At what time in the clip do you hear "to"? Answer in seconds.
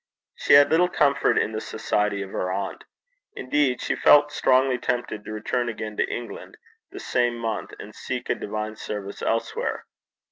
5.23-5.31, 5.97-6.11